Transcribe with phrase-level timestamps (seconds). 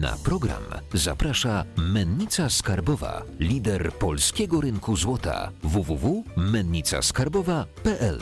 [0.00, 0.62] Na program
[0.94, 8.18] zaprasza Mennica Skarbowa, lider polskiego rynku złota www.mennicaskarbowa.pl.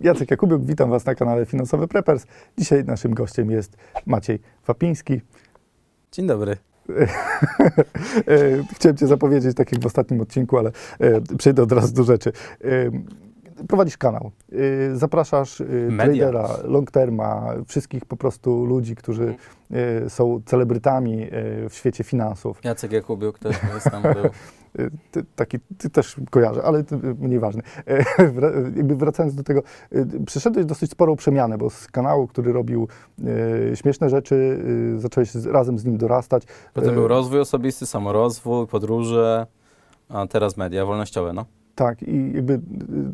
[0.00, 2.26] Jacek Jakubiuk, witam Was na kanale Finansowy Preppers.
[2.58, 3.76] Dzisiaj naszym gościem jest
[4.06, 5.20] Maciej Wapiński.
[6.12, 6.56] Dzień dobry.
[8.28, 12.04] E, Chciałem Cię zapowiedzieć, tak jak w ostatnim odcinku, ale e, przejdę od razu do
[12.04, 12.32] rzeczy.
[13.68, 14.30] Prowadzisz kanał,
[14.92, 16.30] E, zapraszasz Media.
[16.30, 19.34] tradera, long terma, wszystkich po prostu ludzi, którzy
[20.04, 21.28] e, są celebrytami e,
[21.68, 22.60] w świecie finansów.
[22.64, 24.24] Jacek Jakubiuk też jest tam był.
[24.24, 24.30] E,
[25.10, 27.62] Ty, taki, ty też kojarzę, ale to mniej ważne.
[27.86, 28.04] E,
[28.36, 32.88] wra- Jakby wracając do tego, e, przeszedłeś dosyć sporą przemianę, bo z kanału, który robił
[33.72, 34.58] e, śmieszne rzeczy,
[34.96, 36.42] e, zacząłeś z, razem z nim dorastać.
[36.74, 39.46] Potem E, był rozwój osobisty, samorozwój, podróże,
[40.08, 41.44] a teraz media wolnościowe, no.
[41.74, 42.60] Tak, i jakby y,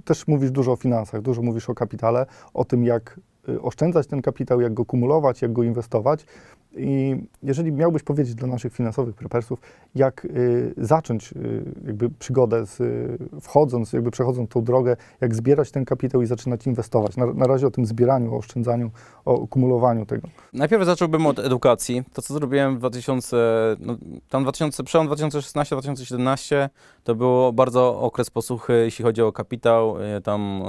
[0.04, 4.22] też mówisz dużo o finansach, dużo mówisz o kapitale, o tym, jak y, oszczędzać ten
[4.22, 6.26] kapitał, jak go kumulować, jak go inwestować.
[6.76, 9.60] I jeżeli miałbyś powiedzieć dla naszych finansowych prepersów,
[9.94, 15.70] jak y, zacząć y, jakby przygodę, z, y, wchodząc, jakby przechodząc tą drogę, jak zbierać
[15.70, 17.16] ten kapitał i zaczynać inwestować.
[17.16, 18.90] Na, na razie o tym zbieraniu, o oszczędzaniu,
[19.24, 20.28] o kumulowaniu tego.
[20.52, 22.02] Najpierw zacząłbym od edukacji.
[22.12, 23.36] To, co zrobiłem w 2000,
[23.80, 23.96] no,
[24.28, 26.68] tam 2000, przełom 2016-2017,
[27.04, 30.02] to było bardzo okres posłuchy, jeśli chodzi o kapitał.
[30.02, 30.62] E, Tam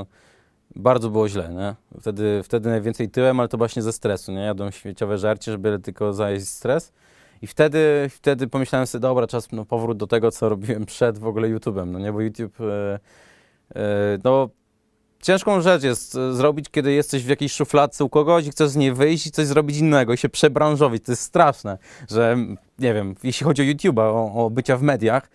[0.75, 1.75] bardzo było źle, nie?
[2.01, 4.41] Wtedy, wtedy najwięcej tyłem, ale to właśnie ze stresu, nie?
[4.41, 6.93] Jadłem świeciowe żarcie, żeby tylko zajeść stres.
[7.41, 11.27] I wtedy, wtedy pomyślałem sobie, dobra, czas no, powrót do tego, co robiłem przed w
[11.27, 12.13] ogóle YouTube'em, no nie?
[12.13, 12.99] Bo YouTube, e,
[13.75, 14.49] e, no
[15.21, 18.75] ciężką rzecz jest e, zrobić, kiedy jesteś w jakiejś szufladce u kogoś i chcesz z
[18.75, 21.05] niej wyjść i coś zrobić innego i się przebranżowić.
[21.05, 21.77] To jest straszne,
[22.09, 22.37] że
[22.81, 25.29] nie wiem, jeśli chodzi o YouTube'a, o, o bycia w mediach,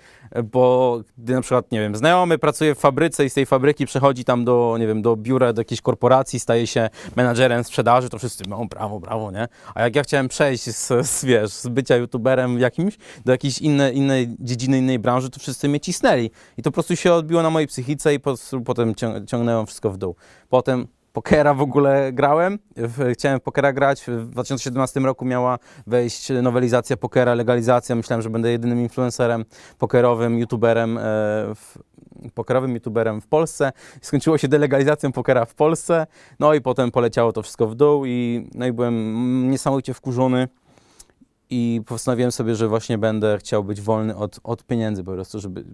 [0.45, 4.25] bo gdy na przykład, nie wiem, znajomy pracuje w fabryce i z tej fabryki przechodzi
[4.25, 8.45] tam do, nie wiem, do biura, do jakiejś korporacji, staje się menadżerem sprzedaży, to wszyscy,
[8.49, 9.49] no brawo, brawo, nie?
[9.75, 13.97] A jak ja chciałem przejść z, z wiesz, z bycia YouTuberem jakimś do jakiejś innej,
[13.97, 16.31] innej dziedziny, innej branży, to wszyscy mnie cisnęli.
[16.57, 19.91] I to po prostu się odbiło na mojej psychice i po potem cią- ciągnęło wszystko
[19.91, 20.17] w dół.
[20.49, 20.87] Potem
[21.17, 22.59] pokera w ogóle grałem,
[23.13, 28.81] chciałem pokera grać, w 2017 roku miała wejść nowelizacja pokera, legalizacja, myślałem, że będę jedynym
[28.81, 29.45] influencerem
[29.79, 31.01] pokerowym, youtuberem, e,
[31.55, 31.79] w,
[32.35, 33.73] pokerowym youtuberem w Polsce.
[34.03, 36.07] Skończyło się delegalizacją pokera w Polsce,
[36.39, 40.49] no i potem poleciało to wszystko w dół i, no i byłem niesamowicie wkurzony
[41.51, 45.65] i postanowiłem sobie, że właśnie będę chciał być wolny od, od pieniędzy po prostu, żeby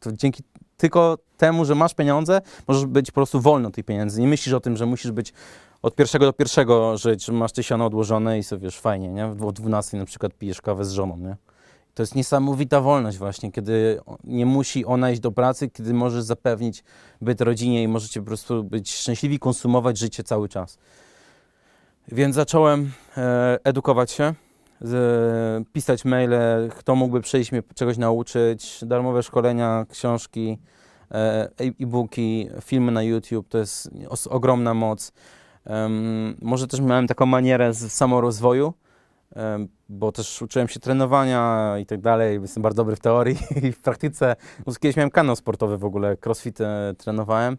[0.00, 0.42] to dzięki
[0.82, 4.20] tylko temu, że masz pieniądze, możesz być po prostu wolny od tych pieniędzy.
[4.20, 5.32] Nie myślisz o tym, że musisz być
[5.82, 9.26] od pierwszego do pierwszego żyć, że masz tysiąc odłożone i sobie wiesz, fajnie, nie?
[9.26, 11.36] O 12 na przykład pijesz kawę z żoną, nie?
[11.94, 16.84] To jest niesamowita wolność właśnie, kiedy nie musi ona iść do pracy, kiedy możesz zapewnić
[17.20, 20.78] byt rodzinie i możecie po prostu być szczęśliwi, konsumować życie cały czas.
[22.08, 24.34] Więc zacząłem e, edukować się,
[24.82, 30.58] z, pisać maile, kto mógłby przyjść mnie czegoś nauczyć, darmowe szkolenia, książki,
[31.10, 33.90] e, e-booki, filmy na YouTube, to jest
[34.30, 35.12] ogromna moc.
[35.64, 38.74] Em, może też miałem taką manierę z samorozwoju,
[39.36, 43.72] em, bo też uczyłem się trenowania i tak dalej, jestem bardzo dobry w teorii i
[43.72, 44.36] w praktyce.
[44.80, 47.58] Kiedyś miałem kanał sportowy w ogóle, crossfit e, trenowałem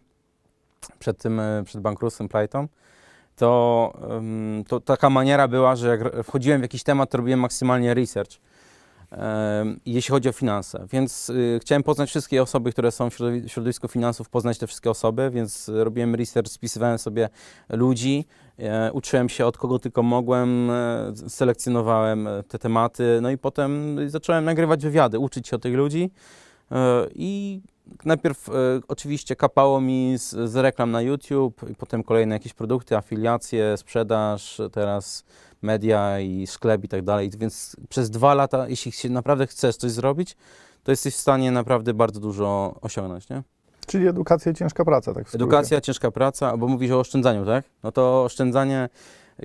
[0.98, 2.68] przed tym, e, przed bankructwem Playton
[3.36, 3.92] to,
[4.68, 8.32] to taka maniera była, że jak wchodziłem w jakiś temat, to robiłem maksymalnie research,
[9.86, 10.86] jeśli chodzi o finanse.
[10.92, 14.90] Więc y, chciałem poznać wszystkie osoby, które są w środowi- środowisku finansów, poznać te wszystkie
[14.90, 17.28] osoby, więc robiłem research, spisywałem sobie
[17.68, 18.24] ludzi,
[18.58, 23.98] e, uczyłem się od kogo tylko mogłem, e, selekcjonowałem e, te tematy, no i potem
[24.10, 26.10] zacząłem nagrywać wywiady, uczyć się od tych ludzi
[27.14, 27.60] i
[28.04, 28.52] najpierw e,
[28.88, 34.60] oczywiście kapało mi z, z reklam na YouTube, i potem kolejne jakieś produkty, afiliacje, sprzedaż,
[34.72, 35.24] teraz
[35.62, 37.30] media i sklep i tak dalej.
[37.38, 40.36] Więc przez dwa lata, jeśli się naprawdę chcesz coś zrobić,
[40.82, 43.42] to jesteś w stanie naprawdę bardzo dużo osiągnąć, nie?
[43.86, 45.44] Czyli edukacja i ciężka praca, tak w skrócie.
[45.44, 47.64] Edukacja, ciężka praca, bo mówisz o oszczędzaniu, tak?
[47.82, 48.88] No to oszczędzanie,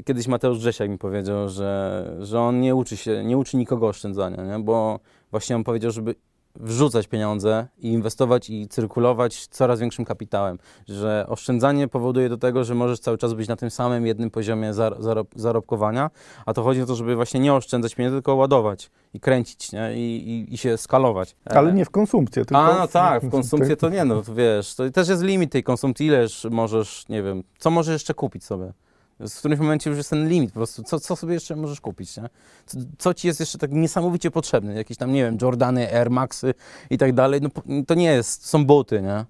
[0.06, 4.44] kiedyś Mateusz Grzesiak mi powiedział, że, że on nie uczy się, nie uczy nikogo oszczędzania,
[4.44, 4.64] nie?
[4.64, 5.00] Bo
[5.32, 6.16] właśnie on powiedział, żeby
[6.56, 10.60] wrzucać pieniądze i inwestować i cyrkulować coraz większym kapitałem.
[10.88, 14.74] Że oszczędzanie powoduje do tego, że możesz cały czas być na tym samym jednym poziomie
[14.74, 16.10] zar- zarob- zarobkowania,
[16.46, 19.94] a to chodzi o to, żeby właśnie nie oszczędzać pieniędzy, tylko ładować i kręcić, nie?
[19.96, 21.36] I, i, i się skalować.
[21.46, 24.76] Ale nie w konsumpcję, tylko A, no tak, w konsumpcję to nie, no to wiesz,
[24.76, 28.74] to też jest limit tej konsumpcji, ileż możesz, nie wiem, co możesz jeszcze kupić sobie?
[29.20, 32.18] W którymś momencie już jest ten limit, po prostu, co, co sobie jeszcze możesz kupić,
[32.18, 32.30] nie?
[32.66, 34.74] Co, co ci jest jeszcze tak niesamowicie potrzebne?
[34.74, 36.54] Jakieś tam, nie wiem, Jordany, Air Maxy
[36.90, 37.50] i tak dalej, no
[37.88, 39.26] to nie jest, są buty, nie?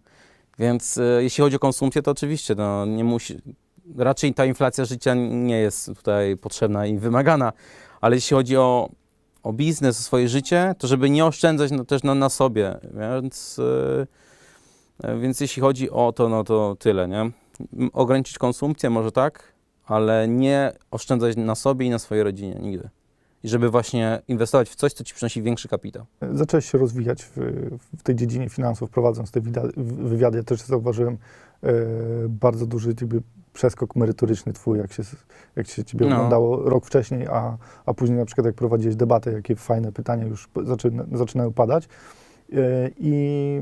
[0.60, 3.42] Więc e, jeśli chodzi o konsumpcję, to oczywiście no, nie musi,
[3.98, 7.54] raczej ta inflacja życia nie jest tutaj potrzebna i wymagana,
[8.02, 8.90] ale jeśli chodzi o,
[9.44, 13.60] o biznes, o swoje życie, to żeby nie oszczędzać no, też na, na sobie, więc,
[15.04, 17.32] e, e, więc jeśli chodzi o to, no to tyle, nie?
[17.94, 19.54] Ograniczyć konsumpcję może tak,
[19.90, 22.90] ale nie oszczędzać na sobie i na swojej rodzinie nigdy.
[23.44, 26.06] I żeby właśnie inwestować w coś, co ci przynosi większy kapitał.
[26.34, 27.36] Zacząłeś się rozwijać w,
[27.98, 29.42] w tej dziedzinie finansów, prowadząc te
[29.78, 30.38] wywiady.
[30.38, 31.18] Ja też zauważyłem
[31.64, 31.72] e,
[32.30, 33.22] bardzo duży jakby
[33.54, 35.04] przeskok merytoryczny twój, jak się,
[35.56, 36.16] jak się ciebie No.
[36.16, 40.50] oglądało rok wcześniej, a, a później na przykład jak prowadziłeś debatę, jakie fajne pytania już
[40.64, 41.88] zaczyna, zaczynają padać.
[42.54, 43.62] E, I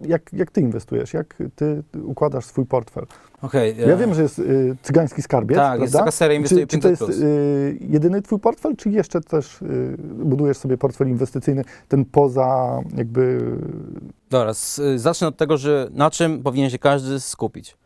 [0.00, 1.12] jak, jak ty inwestujesz?
[1.14, 3.06] Jak ty układasz swój portfel?
[3.42, 3.76] Okej.
[3.88, 5.84] Ja wiem, że jest y, cygański skarbiec, Tak, prawda?
[5.84, 7.08] jest taka seria Inwestuję czy, czy to 500+.
[7.08, 12.80] jest y, jedyny twój portfel, czy jeszcze też y, budujesz sobie portfel inwestycyjny, ten poza
[12.96, 13.40] jakby...
[14.30, 14.52] Dobra,
[14.94, 17.76] y, zacznę od tego, że na czym powinien się każdy skupić.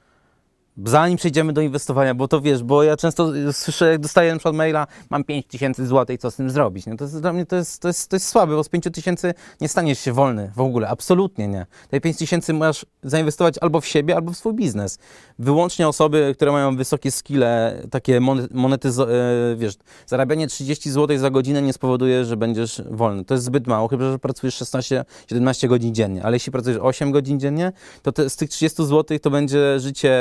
[0.76, 4.38] Zanim przejdziemy do inwestowania, bo to wiesz, bo ja często y, słyszę, jak dostaję na
[4.38, 6.86] przykład maila, mam 5 tysięcy złotych, co z tym zrobić?
[6.86, 8.84] No to jest, dla mnie to jest, to, jest, to jest słabe, bo z 5
[8.92, 11.66] tysięcy nie staniesz się wolny w ogóle, absolutnie nie.
[11.90, 14.98] Te 5 tysięcy masz zainwestować albo w siebie, albo w swój biznes.
[15.38, 18.20] Wyłącznie osoby, które mają wysokie skille, takie
[18.50, 19.12] monetyzo...
[19.12, 19.74] e, wiesz,
[20.06, 23.24] zarabianie 30 zł za godzinę nie spowoduje, że będziesz wolny.
[23.24, 27.40] To jest zbyt mało, chyba że pracujesz 16-17 godzin dziennie, ale jeśli pracujesz 8 godzin
[27.40, 27.72] dziennie,
[28.02, 30.18] to te, z tych 30 zł to będzie życie,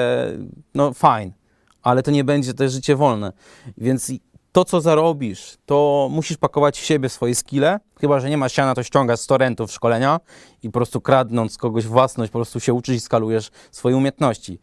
[0.75, 1.33] no fajne,
[1.81, 3.33] ale to nie będzie też życie wolne.
[3.77, 4.11] Więc
[4.51, 8.75] to, co zarobisz, to musisz pakować w siebie swoje skille, chyba, że nie masz siana,
[8.75, 10.19] to ściągasz z torrentów szkolenia
[10.63, 14.59] i po prostu kradnąc kogoś własność, po prostu się uczysz i skalujesz swoje umiejętności.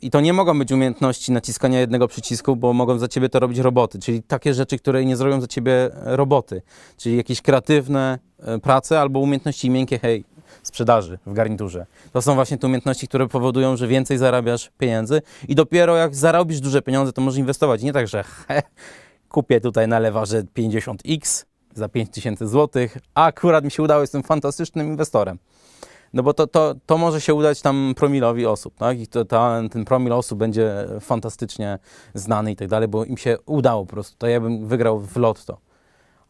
[0.00, 3.58] I to nie mogą być umiejętności naciskania jednego przycisku, bo mogą za ciebie to robić
[3.58, 6.62] roboty, czyli takie rzeczy, które nie zrobią za ciebie roboty,
[6.96, 10.24] czyli jakieś kreatywne e, prace albo umiejętności miękkie, hej,
[10.62, 11.86] sprzedaży w garniturze.
[12.12, 16.60] To są właśnie te umiejętności, które powodują, że więcej zarabiasz pieniędzy i dopiero jak zarobisz
[16.60, 17.82] duże pieniądze, to możesz inwestować.
[17.82, 18.62] Nie tak, że he,
[19.28, 21.44] kupię tutaj na lewarze 50x
[21.74, 25.38] za 5000 zł, a akurat mi się udało, jestem fantastycznym inwestorem.
[26.12, 29.00] No bo to, to, to może się udać tam promilowi osób, tak?
[29.00, 31.78] I to, ta, ten promil osób będzie fantastycznie
[32.14, 34.16] znany i tak dalej, bo im się udało po prostu.
[34.18, 35.65] To ja bym wygrał w lotto.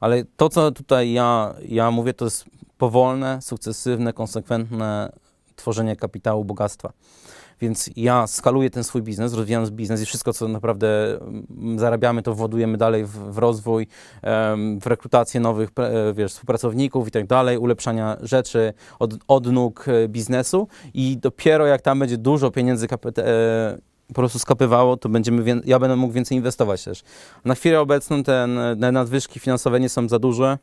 [0.01, 2.45] Ale to, co tutaj ja, ja mówię, to jest
[2.79, 5.13] powolne, sukcesywne, konsekwentne
[5.57, 6.93] tworzenie kapitału, bogactwa.
[7.61, 12.35] Więc ja skaluję ten swój biznes, rozwijam biznes i wszystko, co naprawdę mm, zarabiamy, to
[12.35, 13.87] władujemy dalej w, w rozwój,
[14.81, 20.69] w rekrutację nowych e, wiesz, współpracowników i tak dalej, ulepszania rzeczy, od, odnóg e, biznesu
[20.95, 25.79] i dopiero jak tam będzie dużo pieniędzy kapita- e, po prostu skapywało, to będziemy, ja
[25.79, 27.03] będę mógł więcej inwestować też.
[27.45, 30.59] Na chwilę obecną ten, te nadwyżki finansowe nie są za duże.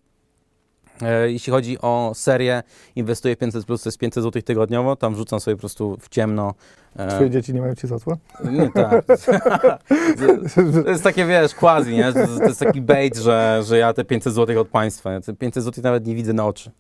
[1.02, 2.64] E, Jeśli chodzi o serię,
[2.96, 6.54] inwestuję 500 plus, to jest 500 zł tygodniowo, tam wrzucam sobie po prostu w ciemno.
[6.96, 8.18] e, Twoje dzieci nie mają ci za złe?
[8.52, 9.06] Nie, tak.
[10.84, 12.14] To jest takie, wiesz, quasi, nie?
[12.14, 15.64] To, jest taki bait, że, że ja te 500 zł od państwa, ja te 500
[15.64, 16.72] zł nawet nie widzę na oczy.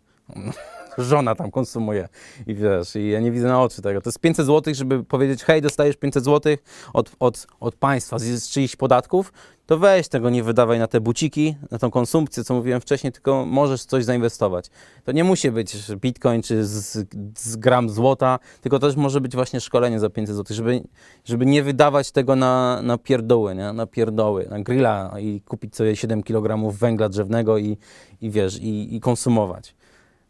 [0.97, 2.07] Żona tam konsumuje
[2.47, 4.01] i wiesz, i ja nie widzę na oczy tego.
[4.01, 6.55] To jest 500 zł, żeby powiedzieć, hej, dostajesz 500 zł
[6.93, 9.33] od, od, od państwa z, z czyichś podatków,
[9.65, 13.45] to weź tego, nie wydawaj na te buciki, na tą konsumpcję, co mówiłem wcześniej, tylko
[13.45, 14.65] możesz coś zainwestować.
[15.03, 17.07] To nie musi być bitcoin czy z,
[17.37, 20.83] z gram złota, tylko też może być właśnie szkolenie za 500 zł, żeby,
[21.25, 23.73] żeby nie wydawać tego na, na pierdoły, nie?
[23.73, 27.77] na pierdoły, na grilla i kupić sobie 7 kg węgla drzewnego i,
[28.21, 29.75] i wiesz, i, i konsumować.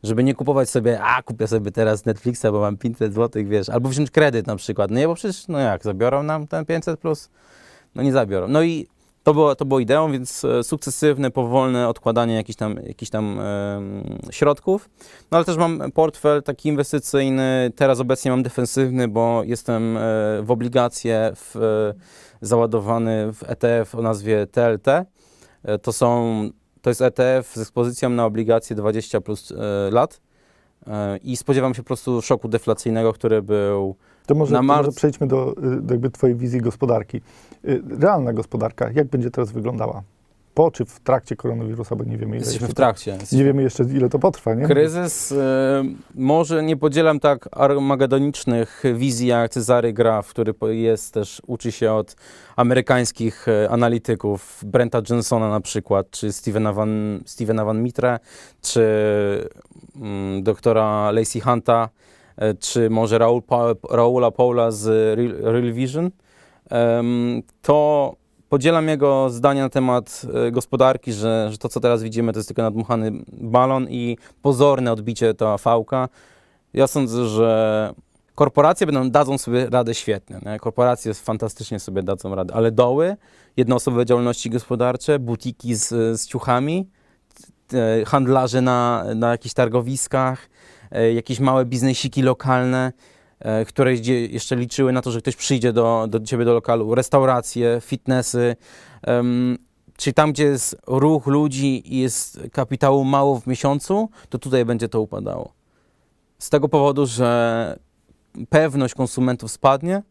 [0.03, 3.89] Żeby nie kupować sobie, a kupię sobie teraz Netflixa, bo mam 500 zł, wiesz, albo
[3.89, 4.91] wziąć kredyt na przykład.
[4.91, 7.29] No nie, bo przecież, no jak, zabiorą nam ten 500 plus?
[7.95, 8.47] No nie zabiorą.
[8.47, 8.87] No i
[9.23, 14.17] to było, to było ideą, więc e, sukcesywne, powolne odkładanie jakichś tam, jakichś tam em,
[14.31, 14.89] środków.
[15.31, 20.01] No ale też mam portfel taki inwestycyjny, teraz obecnie mam defensywny, bo jestem e,
[20.41, 21.93] w obligacje w, e,
[22.41, 24.87] załadowany w ETF o nazwie TLT.
[25.63, 26.49] E, To są,
[26.83, 29.55] to jest ETF z ekspozycją na obligacje 20 plus e,
[29.91, 30.21] lat
[30.87, 34.77] E, i spodziewam się po prostu szoku deflacyjnego, który był To może, Na to marc-
[34.77, 37.21] może przejdźmy do, y, do jakby twojej wizji gospodarki.
[37.67, 40.01] Y, Realna gospodarka, jak będzie teraz wyglądała?
[40.53, 43.17] Po czy w trakcie koronawirusa, bo nie wiemy ile Jesteśmy jeszcze w trakcie.
[43.29, 44.65] to, Nie wiemy jeszcze ile to potrwa, nie?
[44.65, 45.83] Kryzys, e,
[46.15, 52.15] może nie podzielam tak armagedonicznych wizji jak Cezary Graf, który jest też, uczy się od
[52.55, 58.19] amerykańskich e, analityków, Brenta Johnsona na przykład, czy Stevena Van, Stevena Van Mitre,
[58.61, 58.83] czy
[59.95, 61.89] mm, doktora Lacey Hunta,
[62.37, 66.11] e, czy może Raul pa Raula Paula z Real, Real Vision.
[67.61, 68.15] To
[68.53, 72.49] podzielam jego zdania na temat e, gospodarki, że, że to, co teraz widzimy, to jest
[72.49, 76.09] tylko nadmuchany balon i pozorne odbicie ta fałka.
[76.73, 77.93] Ja sądzę, że
[78.35, 80.39] korporacje będą, dadzą sobie radę świetnie.
[80.45, 80.59] Nie?
[80.59, 83.15] Korporacje fantastycznie sobie dadzą radę, ale doły,
[83.57, 85.87] jednoosobowe działalności gospodarcze, butiki z,
[86.21, 86.89] z ciuchami,
[87.73, 90.49] e, handlarze na, na jakichś targowiskach,
[90.91, 92.91] e, jakieś małe biznesiki lokalne,
[93.67, 97.81] które gdzie jeszcze liczyły na to, że ktoś przyjdzie do, do ciebie do lokalu, restauracje,
[97.81, 98.55] fitnessy,
[99.01, 99.57] em,
[99.97, 104.89] czyli tam, gdzie jest ruch ludzi i jest kapitału mało w miesiącu, to tutaj będzie
[104.89, 105.53] to upadało.
[106.39, 107.79] Z tego powodu, że
[108.49, 110.01] pewność konsumentów spadnie,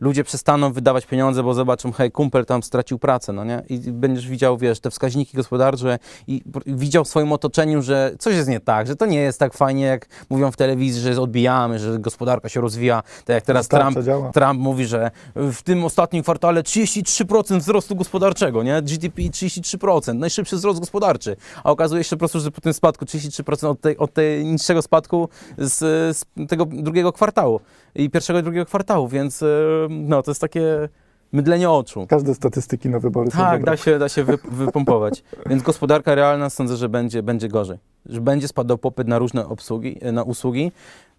[0.00, 3.62] ludzie przestaną wydawać pieniądze, bo zobaczą, hej, kumpel tam stracił pracę, no nie?
[3.68, 8.48] I będziesz widział, wiesz, te wskaźniki gospodarcze i widział w swoim otoczeniu, że coś jest
[8.48, 11.98] nie tak, że to nie jest tak fajnie, jak mówią w telewizji, że odbijamy, że
[11.98, 13.98] gospodarka się rozwija, tak jak teraz Trump.
[14.34, 18.82] Trump mówi, że w tym ostatnim kwartale 33% wzrostu gospodarczego, nie?
[18.82, 21.36] GDP 33%, najszybszy wzrost gospodarczy.
[21.64, 24.82] A okazuje się po prostu, że po tym spadku 33% od tej, od tej niższego
[24.82, 25.28] spadku
[25.58, 25.78] z,
[26.16, 27.60] z tego drugiego kwartału
[27.94, 29.46] i pierwszego i drugiego kwartału, więc e,
[29.90, 30.88] no to jest takie
[31.32, 32.06] mydlenie oczu.
[32.08, 33.72] Każde statystyki na wybory są Tak, dobre.
[33.72, 35.22] da się, da się wy, wypompować.
[35.46, 37.78] Więc gospodarka realna sądzę, że będzie, będzie gorzej.
[38.06, 40.72] Że będzie spadał popyt na różne obsługi, na usługi.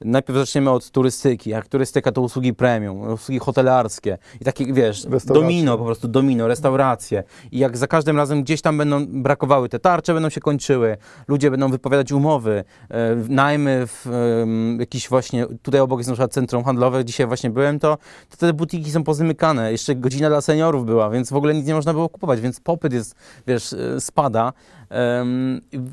[0.05, 1.49] Najpierw zaczniemy od turystyki.
[1.49, 7.23] Jak turystyka to usługi premium, usługi hotelarskie i takie, wiesz, domino, po prostu domino, restauracje.
[7.51, 11.51] I jak za każdym razem gdzieś tam będą brakowały, te tarcze będą się kończyły, ludzie
[11.51, 16.63] będą wypowiadać umowy, e, najmy w em, jakiś właśnie, tutaj obok jest na przykład centrum
[16.63, 17.97] handlowe, dzisiaj właśnie byłem, to,
[18.29, 19.71] to te butiki są pozamykane.
[19.71, 22.93] Jeszcze godzina dla seniorów była, więc w ogóle nic nie można było kupować, więc popyt
[22.93, 23.15] jest,
[23.47, 24.53] wiesz, e, spada.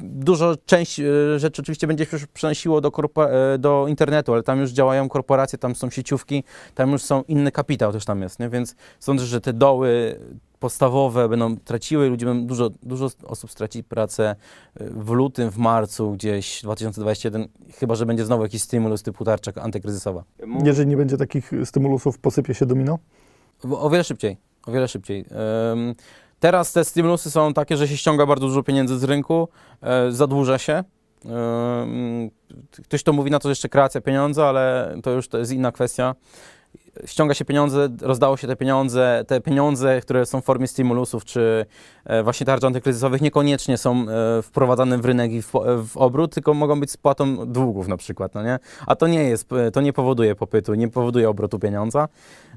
[0.03, 1.05] Dużo część e,
[1.39, 5.59] rzeczy oczywiście będzie się przenosiło do, korpo- e, do internetu, ale tam już działają korporacje,
[5.59, 8.49] tam są sieciówki, tam już są inny kapitał też tam jest, nie?
[8.49, 10.21] więc sądzę, że te doły
[10.61, 14.37] podstawowe będą traciły, ludzie będą, dużo, dużo osób straci pracę
[14.75, 19.53] e, w lutym, w marcu gdzieś 2021, chyba, że będzie znowu jakiś stymulus typu tarcza
[19.55, 20.25] antykryzysowa.
[20.65, 22.99] Jeżeli nie będzie takich stymulusów, posypie się domino?
[23.71, 24.37] O wiele szybciej,
[24.67, 25.25] o wiele szybciej.
[25.73, 25.95] Em,
[26.41, 29.49] Teraz te stymulusy są takie, że się ściąga bardzo dużo pieniędzy z rynku,
[29.83, 30.85] e, zadłuża się.
[31.25, 32.31] Em,
[32.85, 35.73] Ktoś to mówi na to, że jeszcze kreacja pieniądza, ale to już to jest inna
[35.73, 36.15] kwestia.
[37.07, 39.25] Ściąga się pieniądze, rozdało się te pieniądze.
[39.27, 41.67] Te pieniądze, które są w formie stymulusów czy
[42.05, 45.53] e, właśnie tarcz antykryzysowych, niekoniecznie są e, wprowadzane w rynek i w,
[45.89, 48.59] w obrót, tylko mogą być spłatą długów na przykład, no nie?
[48.87, 52.09] A to nie jest, e, to nie powoduje popytu, nie powoduje obrotu pieniądza.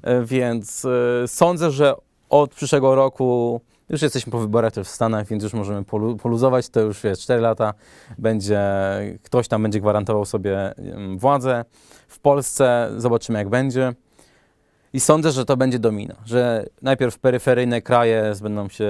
[0.04, 1.94] E, Więc e, sądzę, że
[2.32, 6.70] od przyszłego roku już jesteśmy po wyborach też w Stanach, więc już możemy polu- poluzować.
[6.70, 7.74] To już wiesz, 4 lata
[8.18, 8.60] będzie,
[9.24, 10.74] ktoś tam będzie gwarantował sobie
[11.18, 11.66] władzę.
[12.08, 13.94] W Polsce zobaczymy, jak będzie.
[14.94, 18.90] I sądzę, że to będzie domino, że najpierw peryferyjne kraje będą się,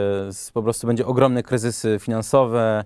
[0.54, 2.84] po prostu będzie ogromne kryzysy finansowe,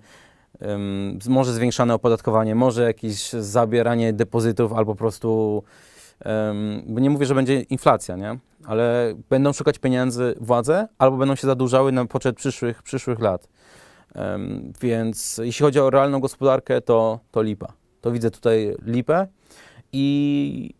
[1.29, 5.63] może zwiększane opodatkowanie, może jakieś zabieranie depozytów albo po prostu,
[6.87, 8.37] bo nie mówię, że będzie inflacja, nie?
[8.65, 13.47] Ale będą szukać pieniędzy władze albo będą się zadłużały na poczet przyszłych, przyszłych lat.
[14.81, 17.73] Więc jeśli chodzi o realną gospodarkę, to, to lipa.
[18.01, 19.27] To widzę tutaj lipę
[19.91, 20.73] i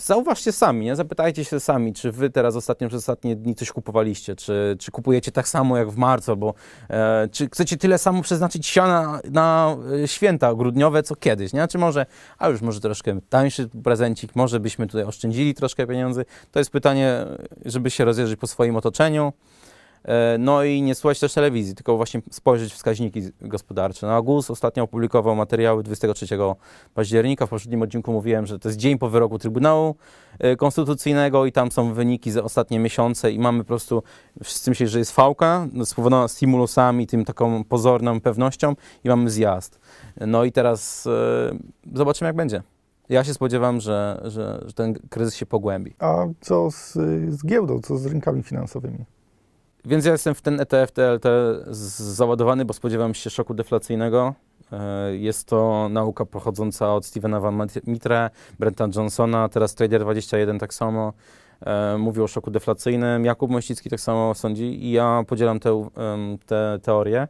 [0.00, 0.96] zauważcie sami, nie?
[0.96, 5.32] zapytajcie się sami, czy wy teraz ostatnio przez ostatnie dni coś kupowaliście, czy, czy kupujecie
[5.32, 6.54] tak samo jak w marcu, albo
[6.90, 11.68] e, czy chcecie tyle samo przeznaczyć siana na e, święta grudniowe, co kiedyś, nie?
[11.68, 12.06] Czy może,
[12.38, 16.24] a już może troszkę tańszy prezencik, może byśmy tutaj oszczędzili troszkę pieniędzy?
[16.52, 17.26] To jest pytanie,
[17.64, 19.32] żeby się rozejrzeć po swoim otoczeniu.
[20.06, 24.06] E, No i nie słuchać też telewizji, tylko właśnie spojrzeć wskaźniki gospodarcze.
[24.06, 26.26] No, GUS ostatnio opublikował materiały 23
[26.94, 27.46] października.
[27.46, 29.96] W poprzednim odcinku mówiłem, że to jest dzień po wyroku Trybunału
[30.38, 34.02] e, Konstytucyjnego i tam są wyniki za ostatnie miesiące i mamy po prostu,
[34.44, 39.80] wszyscy myśleli, że jest fałka, no, spowodowana stymulusami, tym taką pozorną pewnością i mamy zjazd.
[40.20, 41.56] No i teraz e,
[41.94, 42.62] zobaczymy, jak będzie.
[43.08, 45.94] Ja się spodziewam, że, że, że ten kryzys się pogłębi.
[45.98, 46.92] A co z,
[47.28, 49.04] z giełdą, co z rynkami finansowymi?
[49.86, 51.24] Więc ja jestem w ten ETF TLT
[51.96, 54.34] załadowany, bo spodziewam się szoku deflacyjnego.
[54.72, 61.12] E, Jest to nauka pochodząca od Stevena Van Mitre, Brenta Johnsona, teraz Trader21 tak samo.
[61.66, 63.24] E, Mówił o szoku deflacyjnym.
[63.24, 67.28] Jakub Mościcki tak samo sądzi i ja podzielam tę em, tę teorię,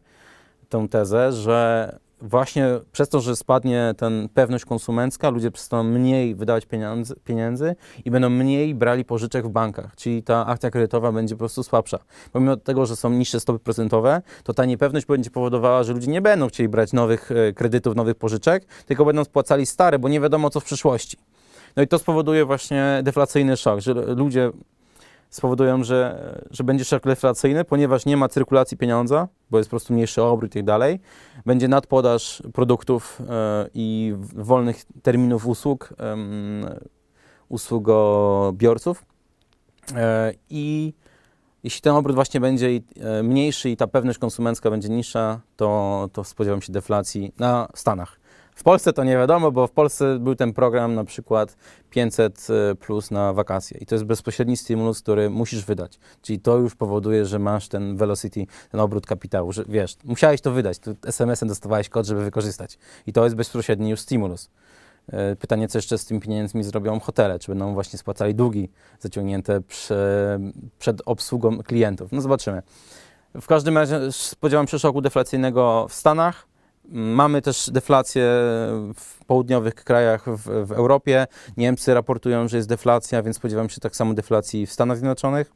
[0.68, 6.66] tę tezę, że właśnie przez to, że spadnie ten pewność konsumencka, ludzie przestaną mniej wydawać
[6.66, 11.38] pieniędzy, pieniędzy i będą mniej brali pożyczek w bankach, czyli ta akcja kredytowa będzie po
[11.38, 11.98] prostu słabsza.
[12.32, 16.22] Pomimo tego, że są niższe stopy procentowe, to ta niepewność będzie powodowała, że ludzie nie
[16.22, 20.50] będą chcieli brać nowych e, kredytów, nowych pożyczek, tylko będą spłacali stare, bo nie wiadomo
[20.50, 21.16] co w przyszłości.
[21.76, 24.50] No i to spowoduje właśnie deflacyjny szok, że ludzie
[25.36, 29.92] spowodują, że, że będzie szok deflacyjny, ponieważ nie ma cyrkulacji pieniądza, bo jest po prostu
[29.92, 31.00] mniejszy obrót i tak dalej.
[31.46, 35.94] Będzie nadpodaż produktów e, i wolnych terminów usług
[37.48, 39.04] usługobiorców.
[39.94, 40.94] E, I
[41.64, 46.24] jeśli ten obrót właśnie będzie e, mniejszy i ta pewność konsumencka będzie niższa, to, to
[46.24, 48.18] spodziewam się deflacji na Stanach.
[48.56, 51.56] W Polsce to nie wiadomo, bo w Polsce był ten program na przykład
[51.90, 52.48] 500
[52.80, 55.98] plus na wakacje i to jest bezpośredni stymulus, który musisz wydać.
[56.22, 60.52] Czyli to już powoduje, że masz ten velocity, ten obrót kapitału, że wiesz, musiałeś to
[60.52, 62.78] wydać, tu SMS-em dostawałeś kod, żeby wykorzystać.
[63.06, 64.50] I to jest bezpośredni już stimulus.
[65.08, 67.38] E, Pytanie, co jeszcze z tymi pieniędzmi zrobią hotele?
[67.38, 68.70] Czy będą właśnie spłacali długi
[69.00, 70.38] zaciągnięte prze,
[70.78, 72.12] przed obsługą klientów?
[72.12, 72.62] No zobaczymy.
[73.34, 76.55] W każdym razie spodziewam się szoku deflacyjnego w Stanach.
[76.88, 78.22] Mamy też deflację
[78.94, 81.26] w południowych krajach w, w Europie.
[81.56, 85.52] Niemcy raportują, że jest deflacja, więc spodziewam się tak samo deflacji w Stanach Zjednoczonych.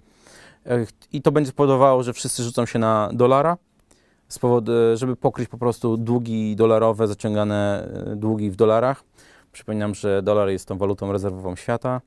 [1.12, 3.56] I to będzie powodowało, że wszyscy rzucą się na dolara,
[4.28, 9.04] z powodu, żeby pokryć po prostu długi dolarowe, zaciągane e, długi w dolarach.
[9.52, 12.00] Przypominam, że dolar jest tą walutą rezerwową świata.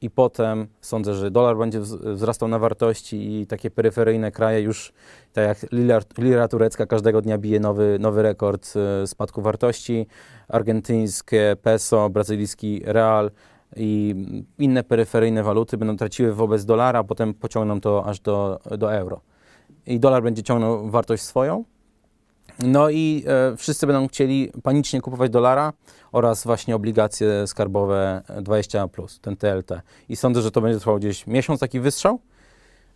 [0.00, 4.92] I potem sądzę, że dolar będzie wz- wzrastał na wartości i takie peryferyjne kraje już,
[5.32, 8.72] tak jak lira, lira turecka, każdego dnia bije nowy, nowy rekord
[9.02, 10.06] e, spadku wartości.
[10.48, 13.30] Argentyńskie peso, brazylijski real
[13.76, 14.14] i
[14.58, 19.20] inne peryferyjne waluty będą traciły wobec dolara, a potem pociągną to aż do, do euro.
[19.86, 21.64] I dolar będzie ciągnął wartość swoją.
[22.58, 25.72] No i e, wszyscy będą chcieli panicznie kupować dolara
[26.12, 28.88] oraz właśnie obligacje skarbowe 20,
[29.20, 29.70] ten TLT.
[30.08, 32.20] I sądzę, że to będzie trwało gdzieś miesiąc taki wystrzał,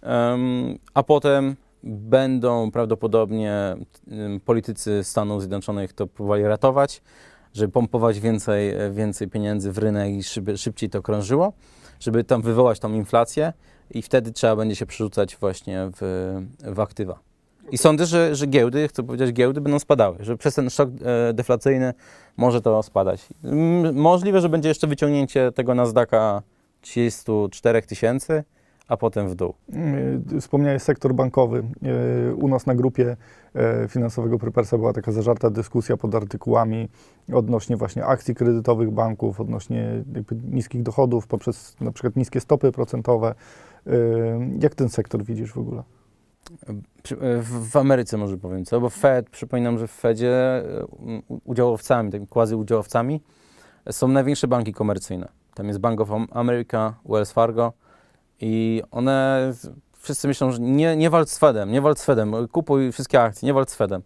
[0.02, 3.76] Em, a potem będą prawdopodobnie
[4.10, 7.02] em, politycy Stanów Zjednoczonych to próbowali ratować,
[7.54, 11.52] żeby pompować więcej, e, więcej pieniędzy w rynek i szyb, szybciej to krążyło,
[12.00, 13.52] żeby tam wywołać tą inflację
[13.90, 17.29] i wtedy trzeba będzie się przerzucać właśnie w, w aktywa.
[17.72, 21.32] I sądzę, że, że giełdy, chcę powiedzieć, giełdy będą spadały, że przez ten szok e,
[21.32, 21.94] deflacyjny
[22.36, 23.28] może to spadać.
[23.92, 26.42] Możliwe, że będzie jeszcze wyciągnięcie tego Nasdaqa
[26.80, 28.44] 34 tysięcy,
[28.88, 29.54] a potem w dół.
[30.32, 31.62] Yy, Wspomniałeś sektor bankowy.
[31.82, 33.16] Yy, U nas na grupie
[33.54, 36.88] e, finansowego Prepersa była taka zażarta dyskusja pod artykułami
[37.32, 40.04] odnośnie właśnie akcji kredytowych banków, odnośnie
[40.50, 43.34] niskich dochodów poprzez na przykład niskie stopy procentowe.
[44.60, 45.82] Jak ten sektor widzisz w ogóle?
[46.50, 50.86] E, W, Ameryce może powiem co, bo Fed, przypominam, że w Fedzie e,
[51.44, 53.20] udziałowcami, takimi quasi udziałowcami
[53.90, 55.28] są największe banki komercyjne.
[55.54, 57.72] Tam jest Bank of America, Wells Fargo
[58.40, 59.52] i one,
[59.98, 63.46] wszyscy myślą, że nie, nie walcz z Fedem, nie walcz z Fedem, kupuj wszystkie akcje,
[63.46, 64.02] nie walcz z Fedem.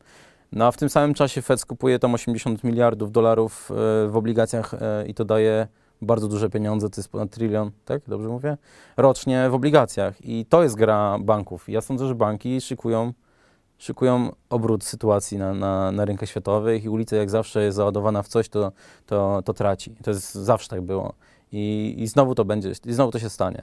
[0.52, 3.74] No a w tym samym czasie Fed skupuje tam 80 miliardów dolarów e,
[4.08, 4.74] w obligacjach
[5.06, 5.68] i to daje
[6.04, 8.02] bardzo duże pieniądze, to jest ponad trylion, tak?
[8.08, 8.56] Dobrze mówię?
[8.96, 10.24] Rocznie w obligacjach.
[10.24, 11.68] I to jest gra banków.
[11.68, 13.12] Ja sądzę, że banki szykują,
[13.78, 18.28] szykują obrót sytuacji na, na, na rynkach światowych i ulica jak zawsze jest załadowana w
[18.28, 18.72] coś, to,
[19.06, 19.90] to, to traci.
[20.02, 21.14] To jest zawsze tak było.
[21.52, 23.62] I, I znowu to będzie, i znowu to się stanie.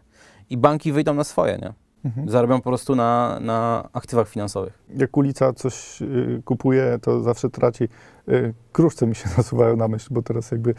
[0.49, 1.73] I banki wyjdą na swoje, nie?
[2.05, 2.29] Mhm.
[2.29, 4.79] Zarobią po prostu na, na aktywach finansowych.
[4.97, 7.83] Jak ulica coś y, kupuje, to zawsze traci.
[8.29, 10.75] Y, Kruszce mi się nasuwają na myśl, bo teraz jakby, y,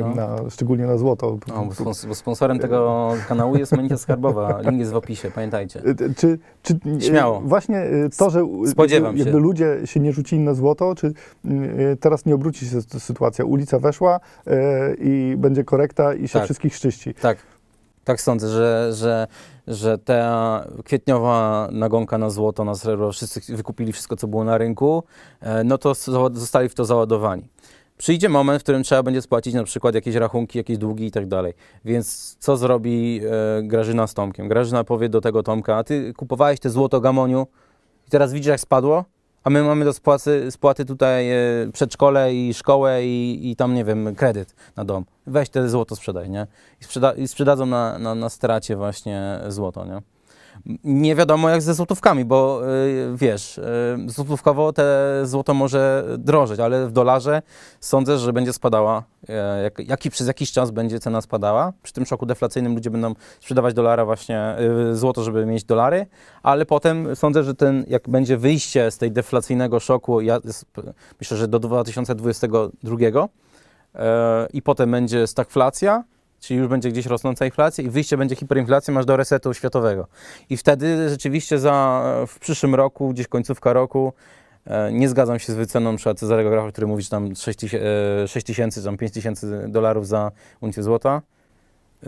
[0.00, 0.14] No.
[0.14, 1.38] na, szczególnie na złoto.
[1.48, 4.60] No, bo, spons- bo sponsorem tego kanału jest Monika Skarbowa.
[4.60, 5.80] Link jest w opisie, pamiętajcie.
[5.86, 7.40] Y, Czy, czy y, Śmiało.
[7.40, 9.38] Właśnie y, to, że y, Spodziewam jakby się.
[9.38, 11.06] ludzie się nie rzucili na złoto, czy
[11.46, 13.44] y, teraz nie obróci się sytuacja?
[13.44, 14.50] Ulica weszła y,
[14.98, 16.44] i będzie korekta i się Tak.
[16.44, 17.14] wszystkich czyści.
[17.14, 17.38] Tak,
[18.04, 19.26] tak sądzę, że, że,
[19.66, 25.02] że ta kwietniowa nagonka na złoto, na srebro, wszyscy wykupili wszystko, co było na rynku,
[25.40, 25.94] e, no to
[26.32, 27.48] zostali w to załadowani.
[27.96, 31.26] Przyjdzie moment, w którym trzeba będzie spłacić na przykład jakieś rachunki, jakieś długi i tak
[31.26, 31.54] dalej.
[31.84, 33.20] Więc co zrobi
[33.58, 34.48] e, Grażyna z Tomkiem?
[34.48, 37.46] Grażyna powie do tego Tomka, a ty kupowałeś te złoto gamoniu
[38.08, 39.04] i teraz widzisz jak spadło?
[39.44, 41.36] A my mamy do spłaty, spłaty tutaj e,
[41.72, 45.04] przedszkole i szkołę i, i tam, nie wiem, kredyt na dom.
[45.26, 46.46] Weź te złoto sprzedaj, nie?
[46.80, 50.13] I, sprzeda i sprzedadzą na, na, na stracie właśnie złoto, nie?
[50.84, 53.62] Nie wiadomo jak ze złotówkami, bo y, wiesz, y,
[54.06, 57.42] złotówkowo te złoto może drożeć, ale w dolarze
[57.80, 61.72] sądzę, że będzie spadała, e, jak, przez jakiś czas będzie cena spadała.
[61.82, 64.56] Przy tym szoku deflacyjnym ludzie będą sprzedawać dolara właśnie,
[64.90, 66.06] y, złoto, żeby mieć dolary,
[66.42, 70.40] ale potem sądzę, że ten, jak będzie wyjście z tej deflacyjnego szoku, ja
[71.20, 72.96] myślę, że do 2022
[73.94, 76.04] e, i potem będzie stagflacja,
[76.44, 80.06] czyli już będzie gdzieś rosnąca inflacja i wyjście będzie hiperinflacja, masz do resetu światowego.
[80.50, 84.12] I wtedy rzeczywiście za, w przyszłym roku, gdzieś końcówka roku,
[84.66, 87.86] e, nie zgadzam się z wyceną przykład Cezarego Grafa, który mówi, że tam 6 tysięcy,
[88.26, 91.22] 6 tysięcy tam 5 tysięcy dolarów za uncję złota.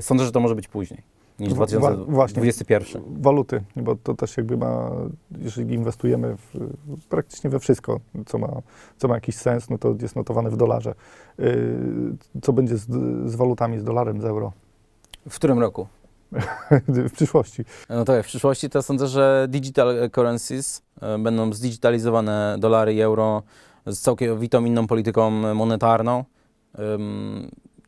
[0.00, 3.02] Sądzę, że to może być później niż Wa- wa- 2021.
[3.22, 4.90] Waluty, bo to też jakby ma,
[5.38, 6.68] jeżeli inwestujemy w,
[7.08, 8.48] praktycznie we wszystko, co ma,
[8.96, 10.94] co ma jakiś sens, no to jest notowane w dolarze.
[11.40, 11.76] Y,
[12.42, 12.86] Co będzie z,
[13.30, 14.52] z walutami, z dolarem, z euro?
[15.28, 15.86] W którym roku?
[16.88, 17.64] w przyszłości.
[17.88, 23.42] No to w przyszłości to sądzę, że digital currencies e, będą zdigitalizowane dolary i euro
[23.86, 26.24] z całkowitą inną polityką monetarną.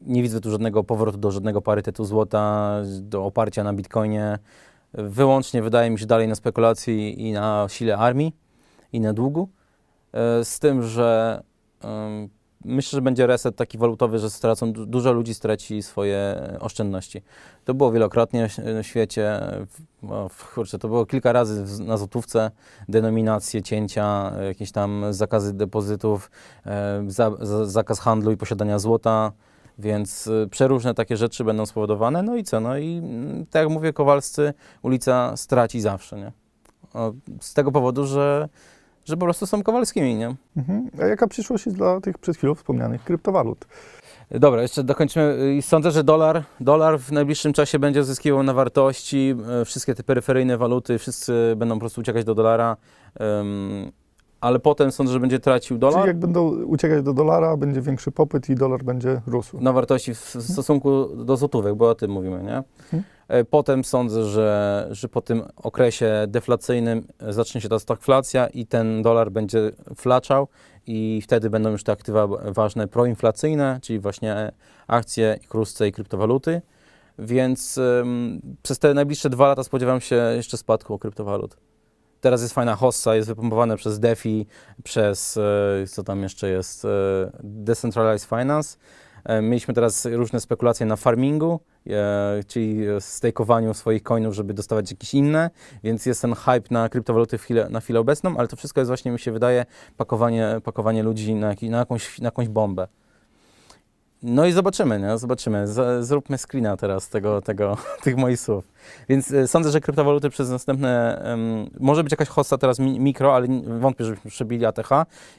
[0.08, 4.38] Nie widzę tu żadnego powrotu do żadnego parytetu złota, do oparcia na bitcoinie.
[4.94, 8.36] Wyłącznie wydaje mi się dalej na spekulacji i na sile armii
[8.92, 9.48] i na długu.
[10.12, 11.42] E, Z tym, że
[12.64, 17.22] myślę, że będzie reset taki walutowy, że stracą, du- dużo ludzi straci swoje oszczędności.
[17.64, 19.40] To było wielokrotnie na świecie.
[20.02, 22.50] W- o, w- Kurczę, to było kilka razy na złotówce.
[22.88, 26.30] Denominacje, cięcia, jakieś tam zakazy depozytów,
[26.66, 29.32] e, za, za, zakaz handlu i posiadania złota.
[29.78, 32.22] Więc e, przeróżne takie rzeczy będą spowodowane.
[32.22, 32.60] No i co?
[32.60, 36.32] No i mm, tak jak mówię, Kowalscy ulica straci zawsze, nie?
[37.40, 38.48] Z tego powodu, że,
[39.04, 40.34] że po prostu są Kowalskimi, nie?
[40.56, 40.90] Mhm.
[41.02, 43.66] A jaka przyszłość jest dla tych przed chwilą wspomnianych kryptowalut?
[44.30, 45.54] Dobra, jeszcze dokończymy.
[45.56, 49.34] I Sądzę, że dolar, dolar w najbliższym czasie będzie zyskiwał na wartości.
[49.60, 52.76] E, Wszystkie te peryferyjne waluty, wszyscy będą po prostu uciekać do dolara.
[54.40, 58.10] Ale potem sądzę, że będzie tracił dolar Czyli jak będą uciekać do dolara, będzie większy
[58.12, 59.60] popyt i dolar będzie rósł.
[59.60, 62.56] na wartości w w stosunku do złotówek, bo o tym mówimy, nie?
[62.56, 63.02] Mhm.
[63.28, 69.02] E, Potem sądzę, że, że po tym okresie deflacyjnym zacznie się ta stagflacja i ten
[69.02, 70.48] dolar będzie flaczał
[70.86, 74.52] i wtedy będą już te aktywa ważne proinflacyjne, czyli właśnie
[74.86, 76.62] akcje, krusce i kryptowaluty.
[77.18, 81.56] Więc em, przez te najbliższe dwa lata spodziewam się jeszcze spadku kryptowalut.
[82.20, 84.46] Teraz jest fajna hossa, jest wypompowane przez DeFi,
[84.84, 86.88] przez e, co tam jeszcze jest, e,
[87.42, 88.78] Decentralized Finance.
[89.24, 91.60] E, Mieliśmy teraz różne spekulacje na farmingu,
[92.46, 95.50] czyli stakowaniu swoich coinów, żeby dostawać jakieś inne,
[95.84, 99.12] więc jest ten hype na kryptowaluty chwilę, na chwilę obecną, ale to wszystko jest właśnie,
[99.12, 102.88] mi się wydaje, pakowanie, pakowanie ludzi na, jaki, na, jakąś, na jakąś bombę.
[104.22, 105.18] No i zobaczymy, nie?
[105.18, 105.66] Zobaczymy.
[105.66, 108.64] Z, zróbmy screena teraz tego, tego, tych moich słów.
[109.08, 111.22] Więc e, sądzę, że kryptowaluty przez następne...
[111.80, 113.48] może być jakaś hossa teraz mi, mikro, ale
[113.80, 114.90] wątpię, żebyśmy przebili ATH.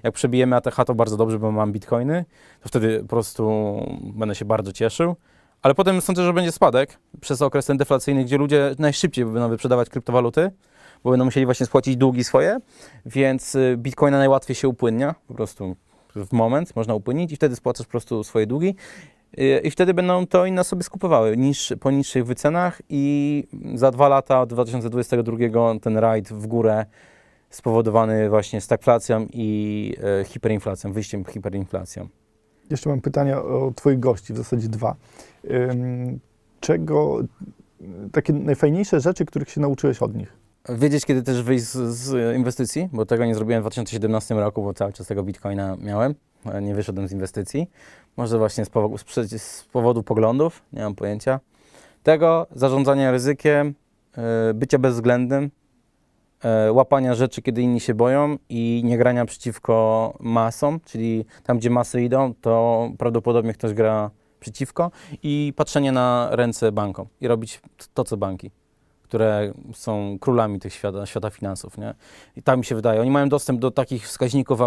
[0.03, 2.25] Jak przebijemy ATH, to bardzo dobrze, bo mam bitcoiny.
[2.61, 5.15] To wtedy po prostu będę się bardzo cieszył.
[5.61, 9.89] Ale potem sądzę, że będzie spadek przez okres ten deflacyjny, gdzie ludzie najszybciej będą wyprzedawać
[9.89, 10.51] kryptowaluty,
[11.03, 12.59] bo będą musieli właśnie spłacić długi swoje,
[13.05, 15.75] więc y, bitcoina najłatwiej się upłynnia, po prostu
[16.15, 18.75] w moment można upłynnić i wtedy spłacasz po prostu swoje długi.
[19.63, 23.43] I wtedy będą to inne osoby skupowały niż, po niższych wycenach i
[23.75, 26.85] za dwa lata, od 2022 ten rajd w górę
[27.49, 32.07] spowodowany właśnie stagflacją i e, hiperinflacją, wyjściem hiperinflacją.
[32.69, 34.95] Jeszcze mam pytania o Twoich gości, w zasadzie dwa.
[36.59, 37.19] Czego,
[38.11, 40.37] takie najfajniejsze rzeczy, których się nauczyłeś od nich?
[40.77, 44.73] Wiedzieć, kiedy też wyjść z, z inwestycji, bo tego nie zrobiłem w 2017 roku, bo
[44.73, 46.15] cały czas tego bitcoina miałem.
[46.61, 47.69] Nie wyszedłem z inwestycji.
[48.17, 51.39] Może właśnie z powodu, z, z powodu poglądów, nie mam pojęcia.
[52.03, 53.73] Tego, zarządzania ryzykiem,
[54.17, 55.51] e, bycia bezwzględnym,
[56.43, 61.69] e, łapania rzeczy, kiedy inni się boją i nie grania przeciwko masom, czyli tam, gdzie
[61.69, 64.91] masy idą, to prawdopodobnie ktoś gra przeciwko
[65.23, 67.61] i patrzenie na ręce bankom i robić
[67.93, 68.51] to, co banki
[69.09, 71.93] które są królami tych świata, świata finansów, nie?
[72.35, 73.01] I tak mi się wydaje.
[73.01, 74.59] Oni mają dostęp do takich wskaźników,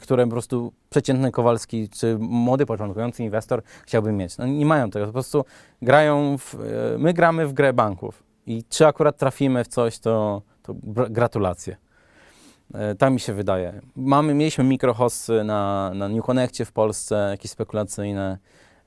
[0.00, 4.38] które po prostu przeciętny Kowalski czy młody, początkujący inwestor chciałby mieć.
[4.38, 5.44] No, nie mają tego, po prostu
[5.82, 10.42] grają w, y, my gramy w grę banków i czy akurat trafimy w coś, to,
[10.62, 10.74] to
[11.10, 11.76] gratulacje.
[12.74, 13.80] E, Tak mi się wydaje.
[13.96, 18.38] Mamy, mieliśmy mikrohossy na, na New Connectie w Polsce, jakieś spekulacyjne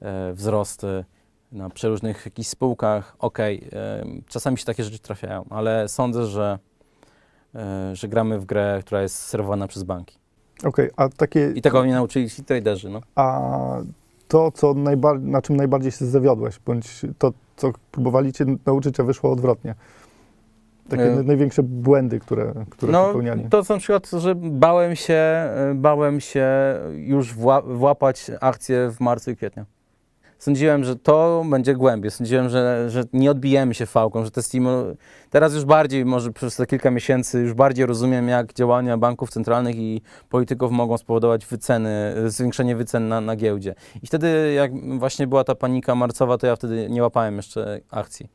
[0.01, 1.05] e, wzrosty
[1.53, 3.15] na przeróżnych jakichś spółkach.
[3.19, 6.59] Okej, e, czasami się takie rzeczy trafiają, ale sądzę, że,
[7.55, 10.17] e, że gramy w grę, która jest serwowana przez banki.
[10.63, 12.89] Okej, a takie, I tego mnie nauczyli ci traderzy.
[12.89, 13.01] No.
[13.15, 13.39] a
[14.27, 19.03] to, co najbar- na czym najbardziej się zawiodłeś, bądź to, co próbowali cię nauczyć, a
[19.03, 19.75] wyszło odwrotnie?
[20.89, 23.45] Takie E, na- największe błędy, które, które No, popełniali.
[23.49, 26.47] to są na przykład, że bałem się, e, bałem się
[26.95, 29.65] już wła- włapać akcje w marcu i kwietniu.
[30.43, 32.11] Sądziłem, że to będzie głębie.
[32.11, 34.41] Sądziłem, że, że nie odbijemy się fałką, że te.
[35.29, 39.75] Teraz już bardziej, może przez te kilka miesięcy, już bardziej rozumiem, jak działania banków centralnych
[39.75, 43.75] i polityków mogą spowodować wyceny, zwiększenie wycen na, na giełdzie.
[44.03, 48.29] I wtedy, jak właśnie była ta panika marcowa, to ja wtedy nie łapałem jeszcze akcji.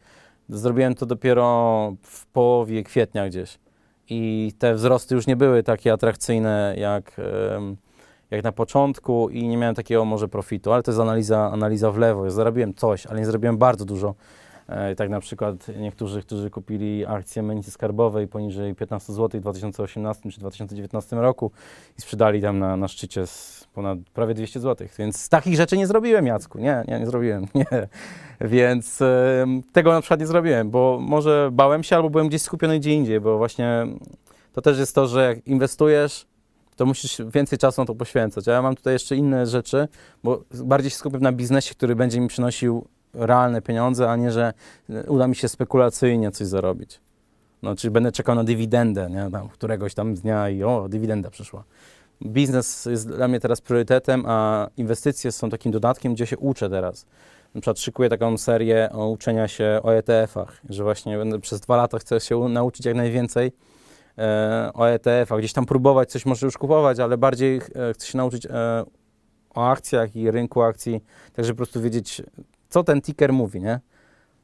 [0.49, 3.59] Zrobiłem to dopiero w połowie kwietnia gdzieś.
[4.11, 7.77] I te wzrosty już nie były takie atrakcyjne jak, em,
[8.31, 11.99] jak na początku i nie miałem takiego może profitu, ale to jest analiza, analiza w
[11.99, 12.25] lewo.
[12.25, 14.14] Ja zarobiłem coś, ale nie zrobiłem bardzo dużo.
[14.69, 20.31] E, Tak na przykład niektórzy, którzy kupili akcje Menicy Skarbowej poniżej 15 zł w 2018
[20.31, 21.51] czy 2019 roku
[21.99, 23.25] i sprzedali tam na, na szczycie
[23.75, 24.88] ponad prawie 200 zł.
[24.99, 26.59] Więc takich rzeczy nie zrobiłem, Jacku.
[26.59, 27.47] Nie, nie, nie zrobiłem.
[27.55, 27.88] Nie.
[28.41, 32.79] Więc em, tego na przykład nie zrobiłem, bo może bałem się albo byłem gdzieś skupiony
[32.79, 33.87] gdzie indziej, bo właśnie
[34.53, 36.27] to też jest to, że jak inwestujesz,
[36.79, 38.49] to musisz więcej czasu na to poświęcać.
[38.49, 39.88] A ja mam tutaj jeszcze inne rzeczy,
[40.25, 44.53] bo bardziej się skupiam na biznesie, który będzie mi przynosił realne pieniądze, a nie, że
[44.91, 47.01] e, uda mi się spekulacyjnie coś zarobić.
[47.62, 49.31] No, czyli będę czekał na dywidendę, nie?
[49.33, 51.64] Tam, któregoś tam dnia i o, dywidenda przyszła.
[52.23, 57.07] Biznes jest dla mnie teraz priorytetem, a inwestycje są takim dodatkiem, gdzie się uczę teraz.
[57.55, 61.99] Na przykład szykuję taką serię o uczenia się o ETF-ach, że właśnie przez dwa lata
[61.99, 63.53] chcę się nauczyć jak najwięcej
[64.75, 68.47] o ETF-ach, gdzieś tam próbować coś może już kupować, ale bardziej e, chcę się nauczyć
[68.47, 68.51] e,
[69.55, 72.23] o akcjach i rynku akcji, tak żeby po prostu wiedzieć,
[72.69, 73.81] co ten ticker mówi, nie?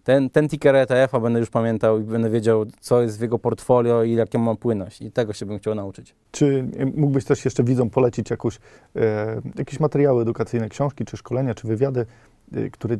[0.05, 4.03] Ten, ten ticker ETF-a będę już pamiętał i będę wiedział, co jest w jego portfolio
[4.03, 5.03] i jaką ma płynność.
[5.03, 6.15] I tego się bym chciał nauczyć.
[6.31, 8.59] Czy e, mógłbyś też jeszcze widzom polecić jakąś,
[8.97, 12.07] e, jakieś materiały edukacyjne, książki, czy szkolenia, czy wywiady,
[12.53, 12.97] e, które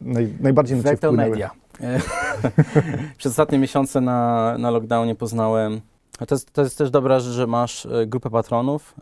[0.00, 1.30] naj, najbardziej na Ciebie wpłynęły?
[1.30, 1.50] Media.
[1.80, 2.00] E,
[3.16, 5.80] Przez ostatnie miesiące na, na lockdownie poznałem.
[6.26, 8.94] To jest, to jest też dobra rzecz, że masz e, grupę patronów.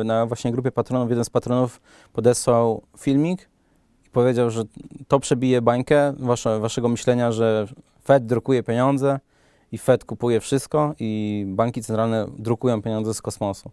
[0.00, 1.80] E, Na właśnie grupie patronów jeden z patronów
[2.12, 3.48] podesłał filmik
[4.06, 4.64] i powiedział, że
[5.08, 7.66] to przebije bańkę wasze, waszego myślenia, że
[8.04, 9.20] Fed drukuje pieniądze
[9.72, 13.70] i Fed kupuje wszystko i banki centralne drukują pieniądze z kosmosu.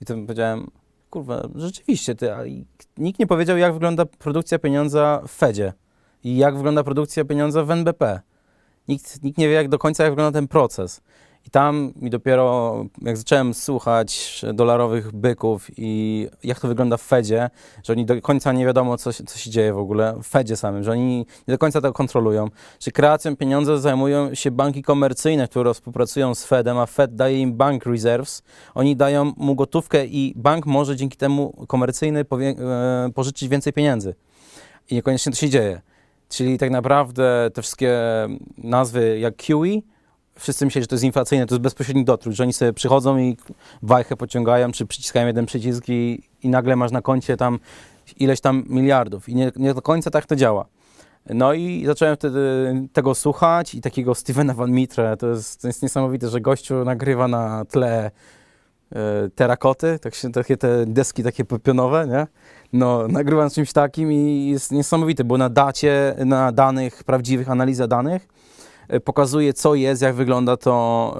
[0.00, 0.70] I to powiedziałem,
[1.10, 2.30] kurwa, rzeczywiście, ty,
[2.98, 5.72] nikt nie powiedział, jak wygląda produkcja pieniądza w Fedzie
[6.24, 8.20] i jak wygląda produkcja pieniądza w NBP.
[8.88, 11.00] Nikt, nikt nie wie jak do końca, jak wygląda ten proces.
[11.48, 17.50] I tam mi dopiero, jak zacząłem słuchać dolarowych byków i jak to wygląda w Fedzie,
[17.84, 20.56] że oni do końca nie wiadomo, co się, co się dzieje w ogóle w Fedzie
[20.56, 22.48] samym, że oni nie do końca to kontrolują,
[22.80, 27.52] że kreacją pieniądza zajmują się banki komercyjne, które współpracują z Fedem, a Fed daje im
[27.52, 28.42] bank reserves,
[28.74, 34.14] oni dają mu gotówkę i bank może dzięki temu komercyjny e, pożyczyć więcej pieniędzy.
[34.90, 35.80] I niekoniecznie to się dzieje.
[36.28, 37.98] Czyli tak naprawdę te wszystkie
[38.58, 39.82] nazwy jak QE,
[40.38, 43.36] wszyscy myśleli, że to jest inflacyjne, to jest bezpośredni dotrut, że oni sobie przychodzą i
[43.82, 47.58] wajchę pociągają, czy przyciskają jeden przycisk i, i nagle masz na koncie tam
[48.16, 49.28] ileś tam miliardów.
[49.28, 50.66] I nie, nie do końca tak to działa.
[51.30, 55.82] No i zacząłem wtedy tego słuchać i takiego Stevena Van Mitre, to jest, to jest
[55.82, 58.10] niesamowite, że gościu nagrywa na tle
[58.92, 62.26] e, terakoty, tak się, takie te deski takie pionowe, nie?
[62.72, 68.28] No, nagrywam czymś takim i jest niesamowite, bo na dacie, na danych, prawdziwych analiza danych
[69.04, 71.16] pokazuje, co jest, jak wygląda to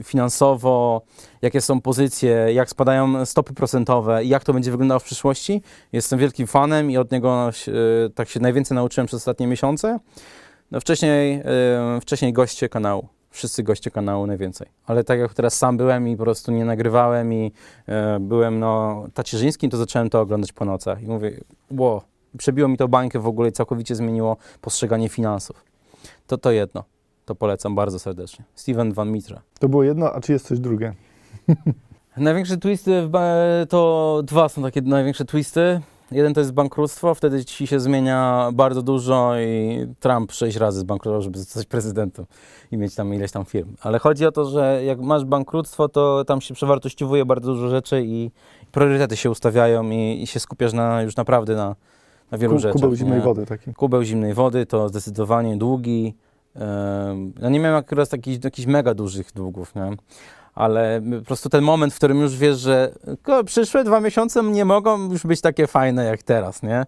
[0.00, 1.02] e, finansowo,
[1.42, 5.62] jakie są pozycje, jak spadają stopy procentowe i jak to będzie wyglądało w przyszłości.
[5.92, 9.98] Jestem wielkim fanem i od niego e, tak się najwięcej nauczyłem przez ostatnie miesiące.
[10.70, 13.08] No, wcześniej, e, wcześniej goście kanału.
[13.30, 14.68] Wszyscy goście kanału najwięcej.
[14.86, 17.52] Ale tak jak teraz sam byłem i po prostu nie nagrywałem i
[17.88, 21.02] e, byłem no, tacierzyńskim, to zacząłem to oglądać po nocach.
[21.02, 22.02] I mówię, wow,
[22.38, 25.64] przebiło mi to bańkę w ogóle i całkowicie zmieniło postrzeganie finansów.
[26.26, 26.84] To to jedno.
[27.24, 28.44] To polecam bardzo serdecznie.
[28.54, 29.40] Steven Van Mitre.
[29.58, 30.94] To było jedno, a czy jest coś drugie?
[32.16, 33.08] Największe twisty
[33.68, 35.80] to dwa są takie największe twisty.
[36.10, 41.22] Jeden to jest bankructwo, wtedy ci się zmienia bardzo dużo i Trump sześć razy zbankrutował,
[41.22, 42.26] żeby zostać prezydentem
[42.72, 43.74] i mieć tam ileś tam firm.
[43.80, 48.02] Ale chodzi o to, że jak masz bankructwo, to tam się przewartościowuje bardzo dużo rzeczy
[48.06, 48.30] i
[48.72, 51.76] priorytety się ustawiają i, i się skupiasz na, już naprawdę na,
[52.30, 52.72] na wielu Ku- rzeczach.
[52.72, 53.24] Kubeł zimnej nie?
[53.24, 53.74] wody taki.
[53.74, 56.14] Kubeł zimnej wody to zdecydowanie długi.
[57.40, 59.96] Ja nie miałem akurat takich, jakichś mega dużych długów, nie?
[60.54, 62.94] ale po prostu ten moment, w którym już wiesz, że
[63.46, 66.84] przyszłe dwa miesiące nie mogą już być takie fajne jak teraz, nie?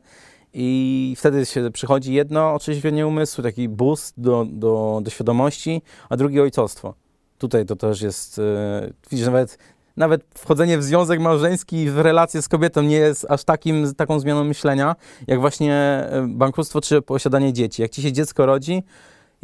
[0.53, 6.40] I wtedy się przychodzi jedno otrzeźwienie umysłu, taki boost do, do, do świadomości, a drugi
[6.40, 6.94] ojcostwo.
[7.38, 9.59] Tutaj to też jest, e, widzisz, nawet,
[9.96, 14.44] nawet wchodzenie w związek małżeński, w relację z kobietą nie jest aż takim, taką zmianą
[14.44, 14.96] myślenia,
[15.27, 17.83] jak właśnie e, bankructwo czy posiadanie dzieci.
[17.83, 18.83] Jak ci się dziecko rodzi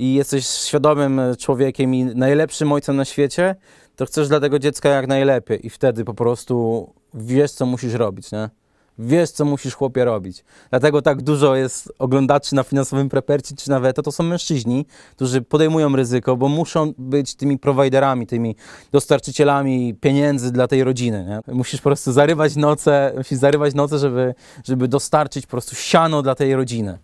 [0.00, 3.54] i jesteś świadomym człowiekiem i najlepszym ojcem na świecie,
[3.96, 8.32] to chcesz dla tego dziecka jak najlepiej i wtedy po prostu wiesz, co musisz robić,
[8.32, 8.50] nie?
[8.98, 10.44] Wiesz, co musisz chłopie robić.
[10.70, 14.86] Dlatego tak dużo jest oglądaczy na finansowym prepercie czy na Weto, to są mężczyźni,
[15.16, 18.56] którzy podejmują ryzyko, bo muszą być tymi prowajderami, tymi
[18.92, 21.54] dostarczycielami pieniędzy dla tej rodziny, nie?
[21.54, 24.34] Musisz po prostu zarywać noce, musisz zarywać noce, żeby,
[24.64, 26.98] żeby dostarczyć po prostu siano dla tej rodziny.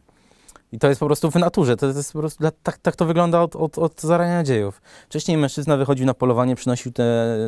[0.72, 3.40] I to jest po prostu w naturze, to jest po prostu, tak, tak to wygląda
[3.40, 4.82] od, od, od zarania dziejów.
[5.08, 7.04] Wcześniej mężczyzna wychodził na polowanie, przynosił te,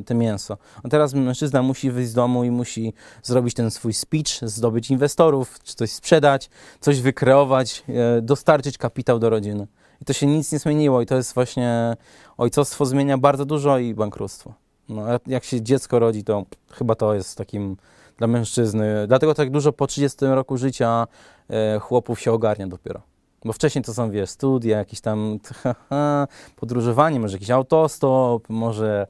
[0.06, 0.56] te mięso.
[0.82, 5.58] A teraz mężczyzna musi wyjść z domu i musi zrobić ten swój speech, zdobyć inwestorów,
[5.64, 6.50] czy coś sprzedać,
[6.80, 9.66] coś wykreować, e, dostarczyć kapitał do rodziny.
[10.02, 11.96] I to się nic nie zmieniło i to jest właśnie,
[12.36, 14.54] ojcostwo zmienia bardzo dużo i bankructwo.
[14.88, 17.76] No, jak się dziecko rodzi, to chyba to jest takim,
[18.18, 19.06] dla mężczyzny.
[19.06, 21.06] Dlatego tak dużo po 30 roku życia
[21.80, 23.02] chłopów się ogarnia dopiero.
[23.44, 25.38] Bo wcześniej to są, wiesz, studia, jakieś tam
[26.60, 29.06] podróżowanie, może jakiś autostop, może,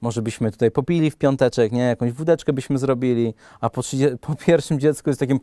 [0.00, 1.82] może byśmy tutaj popili w piąteczek, nie?
[1.82, 5.40] Jakąś wódeczkę byśmy zrobili, a po, 30, po pierwszym dziecku jest takim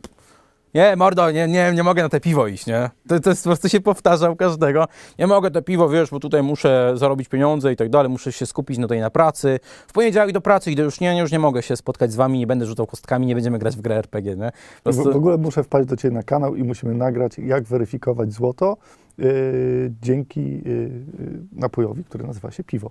[0.74, 2.90] nie, mordo, nie, nie, nie mogę na te piwo iść, nie?
[3.08, 4.88] To, to jest po prostu się powtarza u każdego.
[5.18, 8.46] Nie mogę te piwo, wiesz, bo tutaj muszę zarobić pieniądze i tak dalej, muszę się
[8.46, 9.60] skupić na tej na pracy.
[9.86, 12.46] W poniedziałek do pracy idę, już nie, już nie mogę się spotkać z wami, nie
[12.46, 14.50] będę rzucał kostkami, nie będziemy grać w grę RPG, nie?
[14.84, 17.64] Po W, w prostu, ogóle muszę wpaść do Ciebie na kanał i musimy nagrać, jak
[17.64, 18.76] weryfikować złoto
[19.18, 20.90] yy, dzięki yy, yy,
[21.52, 22.90] napojowi, który nazywa się piwo.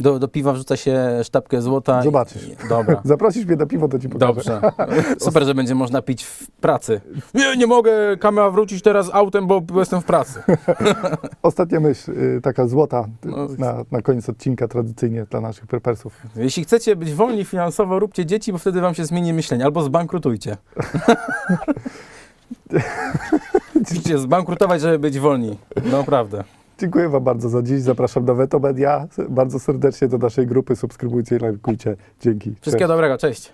[0.00, 2.00] Do, do piwa wrzuca się sztabkę złota.
[2.00, 2.48] i- Zobaczysz.
[2.48, 3.00] i- Dobra.
[3.04, 4.32] Zaprosisz mnie na piwo, to Ci pokażę.
[4.32, 4.60] Dobrze.
[5.26, 7.00] Super, że będzie można pić w pracy.
[7.34, 10.42] Nie, nie mogę kamera wrócić teraz autem, bo jestem w pracy.
[11.42, 13.46] Ostatnia myśl, yy, taka złota yy, No.
[13.58, 16.12] na, na koniec odcinka tradycyjnie dla naszych prepersów.
[16.36, 19.64] Jeśli chcecie być wolni finansowo, róbcie dzieci, bo wtedy wam się zmieni myślenie.
[19.64, 20.56] Albo zbankrutujcie.
[23.74, 25.58] Musicie zbankrutować, żeby być wolni.
[25.92, 26.44] Naprawdę.
[26.78, 27.80] Dziękuję Wam bardzo za dziś.
[27.80, 29.08] Zapraszam na Veto Media.
[29.28, 30.76] Bardzo serdecznie do naszej grupy.
[30.76, 31.96] Subskrybujcie i lajkujcie.
[32.20, 32.54] Dzięki.
[32.60, 33.52] Wszystkiego dobrego, cześć.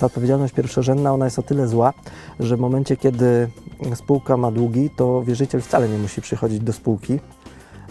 [0.00, 1.92] Ta odpowiedzialność pierwszorzędna, ona jest o tyle zła,
[2.40, 3.48] że w momencie, kiedy
[3.94, 7.20] spółka ma długi, to wierzyciel wcale nie musi przychodzić do spółki.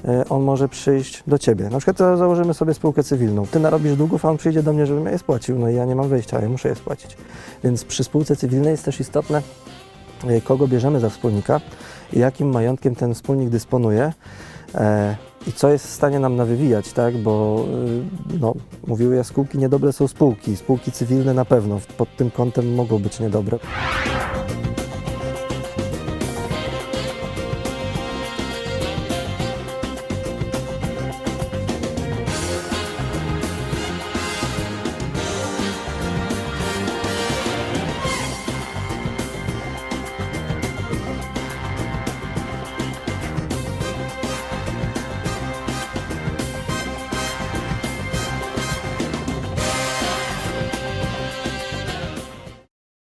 [0.07, 1.69] E, On może przyjść do ciebie.
[1.69, 3.47] Na przykład założymy sobie spółkę cywilną.
[3.47, 5.59] Ty narobisz długów, a on przyjdzie do mnie, żebym ja je spłacił.
[5.59, 7.17] No i ja nie mam wyjścia, ja muszę je spłacić.
[7.63, 9.41] Więc przy spółce cywilnej jest też istotne,
[10.27, 11.61] e, kogo bierzemy za wspólnika
[12.13, 14.13] i jakim majątkiem ten wspólnik dysponuje.
[14.75, 15.15] E,
[15.47, 17.17] I co jest w stanie nam nawywijać, tak?
[17.17, 17.65] Bo
[18.39, 18.53] no,
[18.87, 20.55] mówiły jaskółki, niedobre są spółki.
[20.55, 23.59] Spółki cywilne na pewno pod tym kątem mogą być niedobre.